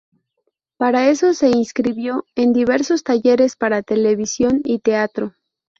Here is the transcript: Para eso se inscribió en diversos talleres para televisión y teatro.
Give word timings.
Para 0.77 1.09
eso 1.11 1.35
se 1.35 1.49
inscribió 1.51 2.25
en 2.33 2.53
diversos 2.53 3.03
talleres 3.03 3.55
para 3.55 3.83
televisión 3.83 4.61
y 4.63 4.79
teatro. 4.79 5.35